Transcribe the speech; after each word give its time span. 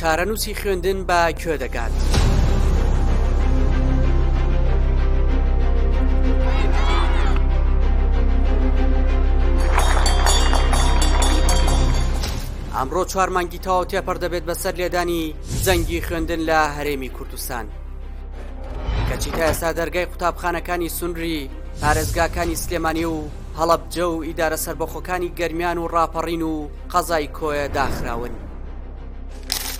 چارەنووسی 0.00 0.54
خوێندن 0.60 0.98
بە 1.08 1.20
کوێ 1.42 1.56
دەکات. 1.62 1.92
ئەمڕۆ 12.76 13.02
چوارمانگی 13.12 13.58
تاو 13.66 13.84
تێپەر 13.90 14.16
دەبێت 14.24 14.44
بەسەر 14.50 14.74
لێدانی 14.80 15.34
زەنگی 15.64 16.00
خوێندن 16.06 16.40
لە 16.48 16.60
هەرێمی 16.76 17.08
کوردستان. 17.16 17.66
کەچی 19.08 19.30
تا 19.36 19.42
ئێستا 19.48 19.70
دەرگای 19.78 20.06
قوتابخانەکانی 20.10 20.88
سنری 20.98 21.50
پارێزگاکانی 21.80 22.56
سلێمانی 22.62 23.04
و 23.14 23.18
هەڵەبجە 23.58 24.06
و 24.14 24.16
ئیدارە 24.26 24.56
سربەخۆکانی 24.64 25.34
گەرمیان 25.38 25.78
و 25.78 25.88
ڕاپەڕین 25.94 26.42
و 26.52 26.54
قەزای 26.92 27.26
کۆیە 27.38 27.66
داخراون. 27.76 28.30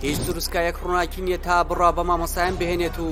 هیچ 0.04 0.20
دروستکایەک 0.20 0.76
ڕووناکی 0.84 1.22
نییە 1.26 1.38
تا 1.46 1.56
بڕا 1.68 1.90
بە 1.96 2.02
مامەسایان 2.10 2.54
بهێنێت 2.60 2.96
و 3.04 3.08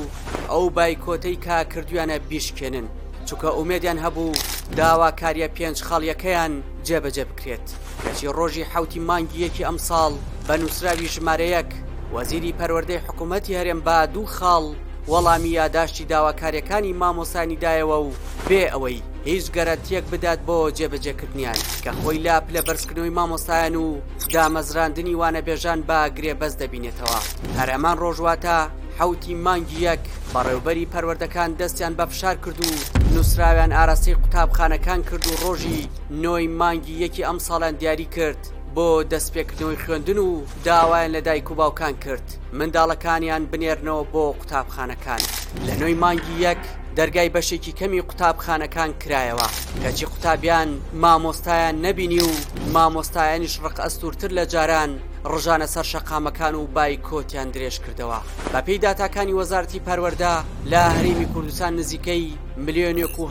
ئەو 0.52 0.64
بایکۆتەی 0.76 1.36
کاکردویانە 1.46 2.16
بیشکێنن 2.30 2.86
چونکە 3.26 3.48
ئومێدیان 3.56 3.98
هەبوو 4.04 4.32
داواکاریە 4.78 5.48
پێنج 5.56 5.78
خاڵیەکەیان 5.88 6.52
جێبەجێ 6.86 7.24
بکرێت 7.30 7.66
کەچی 8.04 8.26
ڕۆژی 8.36 8.68
حوتی 8.72 9.00
مانگی 9.08 9.42
یەکی 9.46 9.66
ئەمساڵ 9.68 10.12
بە 10.46 10.52
نووسراوی 10.60 11.12
ژمارەیەک 11.14 11.70
وەزیری 12.14 12.56
پەروەردەی 12.58 13.02
حکوومەتتی 13.06 13.56
هەرێم 13.58 13.80
با 13.86 13.98
دوو 14.14 14.30
خاڵ 14.36 14.64
وەڵامی 15.12 15.56
یاداشتی 15.60 16.04
داواکاریەکانی 16.12 16.96
مامۆسانیدایەوە 17.00 17.98
و 18.04 18.12
بێ 18.48 18.62
ئەوەی 18.72 18.98
هیچ 19.24 19.46
گەرانتیەک 19.56 20.04
بدات 20.12 20.40
بۆ 20.48 20.58
جێبەجێکردنیان 20.78 21.60
کە 21.84 21.90
خۆی 22.00 22.18
لاپ 22.26 22.44
لە 22.54 22.60
بەرزکردنەوەی 22.66 23.14
مامۆسایان 23.18 23.74
و 23.84 23.86
دامەزراندنی 24.34 25.14
وانە 25.20 25.42
بێژان 25.46 25.80
با 25.88 25.98
گرێبەز 26.16 26.54
دەبینێتەوە 26.60 27.20
هەرەمان 27.58 27.96
ڕۆژواتە 28.02 28.58
حوتی 28.98 29.34
مانگی 29.46 29.78
یەک 29.88 30.02
بەڕێوبەری 30.34 30.90
پەروەردەکان 30.92 31.50
دەستیان 31.60 31.92
بە 31.98 32.04
فشار 32.12 32.36
کرد 32.44 32.58
و 32.66 32.70
نووسراویان 33.14 33.72
ئاراسی 33.78 34.12
قوتابخانەکان 34.22 35.00
کرد 35.08 35.24
و 35.26 35.32
ڕۆژی 35.42 35.82
نۆی 36.24 36.46
مانگی 36.60 36.94
یەکی 37.04 37.22
ئەم 37.28 37.38
ساڵان 37.48 37.74
دیاری 37.80 38.08
کرد 38.16 38.40
بۆ 38.76 38.88
دەستپێکردنەوەی 39.12 39.78
خوێندن 39.84 40.18
و 40.26 40.30
داوایان 40.66 41.12
لە 41.16 41.20
دایک 41.26 41.50
و 41.50 41.54
باوکان 41.60 41.94
کرد 42.04 42.26
منداڵەکانیان 42.58 43.42
بنێرنەوە 43.50 44.04
بۆ 44.12 44.24
قوتابخانەکان 44.40 45.22
لە 45.66 45.74
نوۆی 45.80 45.94
مانگی 46.04 46.36
یەک 46.46 46.62
دەرگای 46.96 47.28
بەشێکی 47.36 47.72
کەمی 47.80 48.00
قوتابخانەکان 48.08 48.90
کرایەوە 49.04 49.48
کەچی 49.82 50.04
قوتابیان 50.12 50.68
مامۆستایان 51.02 51.76
نەبینی 51.86 52.20
و 52.28 52.30
مامۆستایانیش 52.74 53.54
ڕق 53.64 53.76
ئەستورتر 53.84 54.30
لە 54.38 54.44
جاران 54.52 54.90
ڕژانە 55.32 55.66
سەر 55.74 55.86
شەقامەکان 55.92 56.54
و 56.54 56.66
بای 56.74 56.96
کۆتیان 57.08 57.48
درێژ 57.54 57.76
کردەوە 57.84 58.18
بە 58.52 58.60
پێی 58.66 58.78
داتاکانی 58.84 59.36
وەزارتی 59.40 59.84
پەروەەردا 59.88 60.34
لە 60.72 60.82
هەرمی 60.96 61.26
کوردستان 61.32 61.72
نزیکەی 61.80 62.24
ملیۆنێک 62.64 63.18
و 63.18 63.26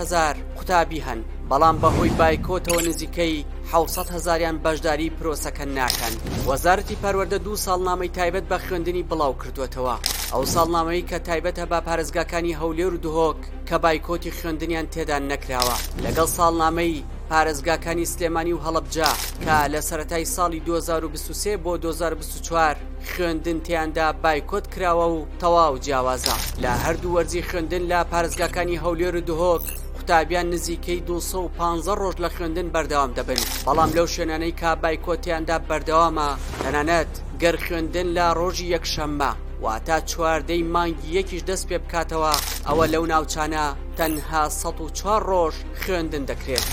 هزار 0.00 0.34
قوتابی 0.56 1.00
هەن 1.06 1.20
بەڵام 1.50 1.76
بەهۆی 1.82 2.12
بایکۆتەوە 2.20 2.82
نزیکەی 2.88 3.36
حوسەد 3.72 4.08
هزاریان 4.16 4.56
بەشداری 4.64 5.08
پرۆسەکە 5.18 5.64
ناکەن 5.78 6.14
وەزارەتی 6.50 7.00
پەروەەردە 7.02 7.38
دوو 7.44 7.56
ساڵنامەی 7.66 8.12
تایبەت 8.18 8.46
بە 8.50 8.58
خوێندنی 8.64 9.04
بڵاو 9.10 9.34
کردوێتەوە 9.42 9.96
ئەو 10.32 10.42
ساڵنامەی 10.54 11.06
کە 11.10 11.18
تایبەتە 11.28 11.64
با 11.72 11.78
پارێزگاکانی 11.88 12.58
هەولێر 12.60 12.92
و 12.94 13.02
دهۆک 13.06 13.40
کە 13.68 13.74
بایکۆتی 13.84 14.34
خوێندنیان 14.38 14.86
تێدان 14.94 15.22
نەکراوە 15.32 15.76
لەگەڵ 16.04 16.28
ساڵنامەی 16.38 17.04
پارێزگاکانی 17.30 18.06
سلێمانی 18.12 18.52
و 18.56 18.62
هەڵبجا 18.64 19.10
کە 19.44 19.56
لە 19.72 19.80
سەتای 19.88 20.24
ساڵی 20.34 20.60
2023 20.60 21.56
بۆ 21.64 21.72
2024 21.76 22.76
خوێندن 23.12 23.58
تیاندا 23.66 24.08
بایکۆت 24.24 24.66
کراوە 24.74 25.08
و 25.16 25.26
تەواو 25.42 25.76
جیاوازە 25.84 26.36
لە 26.62 26.70
هەردوو 26.84 27.14
وەرزی 27.16 27.42
خوێندن 27.48 27.82
لە 27.92 27.98
پارێزگاکانی 28.12 28.80
هەولێر 28.84 29.14
و 29.16 29.20
دهۆک 29.20 29.66
قوتابیان 30.06 30.50
نزیکەی 30.56 31.00
250 31.06 31.94
ڕۆژ 32.02 32.14
لە 32.24 32.28
خوێندن 32.34 32.68
بەردەوام 32.74 33.12
دەبن 33.18 33.40
بەڵام 33.66 33.90
لەو 33.96 34.06
شوێنانەی 34.14 34.58
کابای 34.62 35.02
کۆتیاندا 35.06 35.56
بەردەوامە 35.68 36.28
تەنانەت 36.62 37.12
گەر 37.42 37.56
خوێندن 37.64 38.08
لە 38.16 38.26
ڕۆژی 38.38 38.72
یەکشەممە 38.74 39.30
واتا 39.64 39.98
چواردەی 40.10 40.62
مانگی 40.74 41.14
یەکیش 41.18 41.42
دەست 41.48 41.64
پێ 41.68 41.78
بکاتەوە 41.84 42.32
ئەوە 42.68 42.86
لەو 42.94 43.04
ناوچانە 43.12 43.62
تەنها 43.98 44.42
١4 44.62 45.20
ڕۆژ 45.30 45.54
خوێندن 45.82 46.24
دەکرێت 46.30 46.66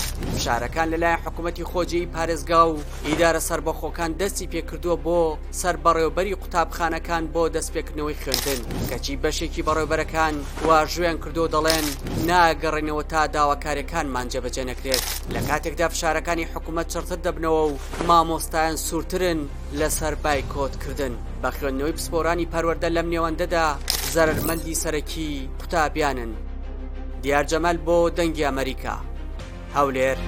شارەکان 0.44 0.86
لەلایەن 0.92 1.22
حکوومەتی 1.24 1.68
خۆجی 1.70 2.08
پارێزگا 2.14 2.62
و 2.72 2.76
ئیدارە 3.08 3.40
سربەخۆکان 3.48 4.10
دەستی 4.20 4.50
پێکردووە 4.52 4.96
بۆ 5.06 5.20
سەر 5.60 5.74
بەڕێوبەری 5.84 6.38
قوتابخانەکان 6.42 7.24
بۆ 7.34 7.42
دەستپێکردنەوەی 7.54 8.20
خوێندن 8.22 8.60
کەچی 8.90 9.20
بەشێکی 9.22 9.64
بەڕێوبەرەکان 9.68 10.34
وا 10.66 10.78
ژوێن 10.92 11.16
کردو 11.22 11.46
دەڵێن 11.54 11.86
ناگەڕێنەوە 12.28 13.02
تا 13.12 13.20
داواکارەکانمان 13.34 14.26
جێبەجێ 14.32 14.64
نەکرێت 14.70 15.02
لە 15.34 15.40
کاتێکدا 15.48 15.86
فشارەکانی 15.92 16.50
حکوومەت 16.52 16.86
چرتر 16.92 17.18
دەبنەوە 17.26 17.62
و 17.68 17.74
مامۆستایان 18.08 18.76
سوورترن 18.86 19.40
لەسەر 19.80 20.14
بایکۆتکردن 20.24 21.14
بە 21.42 21.48
خوێندنەوەی 21.56 21.96
پسپۆرانی 21.98 22.50
پەروەەردە 22.52 22.88
لەم 22.96 23.06
نێوەندەدا 23.14 23.66
زەرمەندی 24.14 24.74
سەرەکی 24.82 25.28
قوتابیانن 25.60 26.32
دیارجەمەل 27.24 27.78
بۆ 27.86 27.96
دەنگی 28.18 28.44
ئەمریکا 28.48 28.96
هەولێر. 29.76 30.18